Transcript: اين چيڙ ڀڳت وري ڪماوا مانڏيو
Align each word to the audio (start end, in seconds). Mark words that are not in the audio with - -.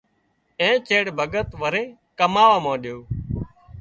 اين 0.59 0.75
چيڙ 0.87 1.03
ڀڳت 1.17 1.49
وري 1.61 1.83
ڪماوا 2.19 2.57
مانڏيو 2.65 2.97